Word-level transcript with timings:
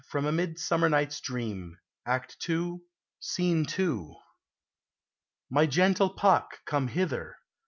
FROM 0.09 0.25
"A 0.25 0.31
MIDSUiMMER 0.31 0.89
NIGHT'S 0.89 1.21
DREAM," 1.21 1.77
ACT 2.07 2.37
II. 2.49 2.79
SC. 3.19 3.37
2. 3.67 3.99
Oberon.— 3.99 4.15
My 5.51 5.67
gentle 5.67 6.09
Pack, 6.09 6.65
come 6.65 6.87
hither. 6.87 7.35